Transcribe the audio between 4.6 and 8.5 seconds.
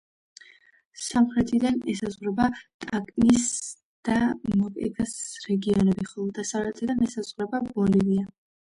მოკეგას რეგიონები, ხოლო დასავლეთიდან ესაზღვრება ბოლივია.